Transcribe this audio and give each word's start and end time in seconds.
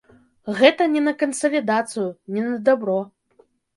Гэта 0.61 0.87
не 0.93 1.03
на 1.07 1.13
кансалідацыю, 1.23 2.07
не 2.37 2.47
на 2.49 2.57
дабро! 2.71 2.97